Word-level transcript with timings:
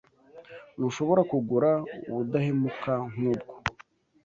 Ntushobora 0.77 1.21
kugura 1.31 1.69
ubudahemuka 2.09 2.93
nk'ubwo. 3.11 3.53